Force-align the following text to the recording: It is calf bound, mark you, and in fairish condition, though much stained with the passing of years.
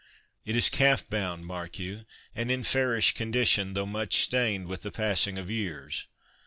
It 0.45 0.55
is 0.55 0.67
calf 0.71 1.07
bound, 1.07 1.45
mark 1.45 1.77
you, 1.77 2.05
and 2.33 2.49
in 2.49 2.63
fairish 2.63 3.13
condition, 3.13 3.75
though 3.75 3.85
much 3.85 4.15
stained 4.17 4.65
with 4.65 4.81
the 4.81 4.89
passing 4.91 5.37
of 5.37 5.51
years. 5.51 6.07